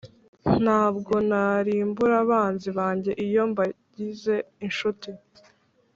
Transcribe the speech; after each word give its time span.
ntabwo 0.63 1.13
ntarimbura 1.27 2.15
abanzi 2.23 2.69
banjye 2.77 3.11
iyo 3.25 3.43
mbagize 3.51 4.35
inshuti? 4.65 5.09